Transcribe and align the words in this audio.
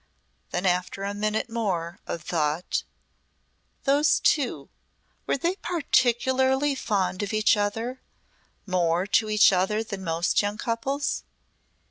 Then 0.49 0.65
after 0.65 1.03
a 1.03 1.13
minute 1.13 1.47
more 1.47 1.99
of 2.07 2.23
thought, 2.23 2.83
"Those 3.83 4.19
two 4.19 4.71
were 5.27 5.37
they 5.37 5.57
particularly 5.61 6.73
fond 6.73 7.21
of 7.21 7.33
each 7.33 7.55
other 7.55 8.01
more 8.65 9.05
to 9.05 9.29
each 9.29 9.53
other 9.53 9.83
than 9.83 10.03
most 10.03 10.41
young 10.41 10.57
couples?" 10.57 11.23